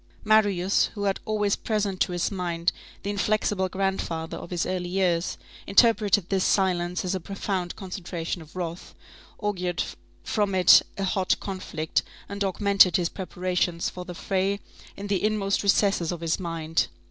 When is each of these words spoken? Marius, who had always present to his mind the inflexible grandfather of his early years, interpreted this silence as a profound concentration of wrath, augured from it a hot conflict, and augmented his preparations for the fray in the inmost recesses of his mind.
Marius, 0.23 0.85
who 0.95 1.03
had 1.03 1.19
always 1.25 1.55
present 1.55 2.01
to 2.01 2.11
his 2.11 2.31
mind 2.31 2.71
the 3.03 3.11
inflexible 3.11 3.69
grandfather 3.69 4.35
of 4.35 4.49
his 4.49 4.65
early 4.65 4.89
years, 4.89 5.37
interpreted 5.67 6.27
this 6.27 6.43
silence 6.43 7.05
as 7.05 7.13
a 7.13 7.19
profound 7.19 7.75
concentration 7.75 8.41
of 8.41 8.55
wrath, 8.55 8.95
augured 9.39 9.83
from 10.23 10.55
it 10.55 10.81
a 10.97 11.03
hot 11.03 11.39
conflict, 11.39 12.01
and 12.27 12.43
augmented 12.43 12.95
his 12.97 13.09
preparations 13.09 13.91
for 13.91 14.03
the 14.03 14.15
fray 14.15 14.59
in 14.97 15.05
the 15.05 15.23
inmost 15.23 15.61
recesses 15.61 16.11
of 16.11 16.21
his 16.21 16.39
mind. 16.39 16.87